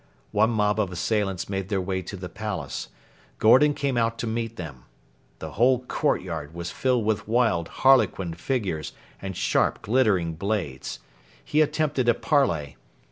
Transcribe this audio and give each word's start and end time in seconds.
One 0.31 0.49
mob 0.49 0.79
of 0.79 0.91
assailants 0.91 1.47
made 1.47 1.69
their 1.69 1.79
way 1.79 2.01
to 2.01 2.17
the 2.17 2.27
palace. 2.27 2.87
Gordon 3.37 3.75
came 3.75 3.97
out 3.97 4.17
to 4.17 4.25
meet 4.25 4.55
them. 4.55 4.85
The 5.37 5.51
whole 5.51 5.83
courtyard 5.85 6.55
was 6.55 6.71
filled 6.71 7.05
with 7.05 7.27
wild, 7.27 7.67
harlequin 7.67 8.33
figures 8.33 8.93
and 9.21 9.37
sharp, 9.37 9.83
glittering 9.83 10.33
blades. 10.33 11.01
He 11.45 11.61
attempted 11.61 12.09
a 12.09 12.15
parley. 12.15 12.77